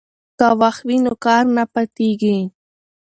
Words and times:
که 0.39 0.47
وخت 0.61 0.81
وي 0.87 0.97
نو 1.05 1.13
کار 1.25 1.43
نه 1.55 1.63
پاتیږي. 1.73 2.39